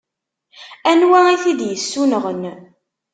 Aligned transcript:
Anwa 0.91 1.19
i 1.33 1.35
t-id-yessunɣen? 1.43 2.43